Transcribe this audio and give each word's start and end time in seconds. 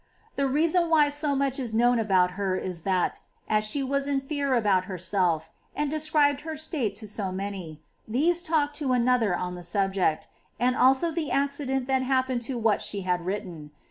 17. 0.35 0.35
The 0.47 0.51
reason 0.51 0.89
why 0.89 1.09
so 1.09 1.35
much 1.35 1.59
is 1.59 1.75
known 1.75 1.99
about 1.99 2.31
her 2.31 2.57
is 2.57 2.81
that, 2.81 3.19
as 3.47 3.63
she 3.63 3.83
was 3.83 4.07
in 4.07 4.19
fear 4.19 4.55
about 4.55 4.85
herself, 4.85 5.51
and 5.75 5.91
described 5.91 6.41
her 6.41 6.57
state 6.57 6.95
to 6.95 7.07
so 7.07 7.31
many, 7.31 7.83
these 8.07 8.41
talked 8.41 8.75
to 8.77 8.87
one 8.87 9.03
another 9.03 9.35
on 9.37 9.53
the 9.53 9.61
subject, 9.61 10.27
and 10.59 10.75
also 10.75 11.11
the 11.11 11.29
accident 11.29 11.85
that 11.85 12.01
happened 12.01 12.41
to 12.41 12.57
what 12.57 12.81
she 12.81 13.01
had 13.01 13.23
written. 13.27 13.69